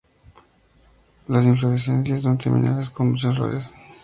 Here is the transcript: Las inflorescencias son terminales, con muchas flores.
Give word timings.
Las 1.27 1.45
inflorescencias 1.45 2.23
son 2.23 2.35
terminales, 2.39 2.89
con 2.89 3.11
muchas 3.11 3.35
flores. 3.35 3.75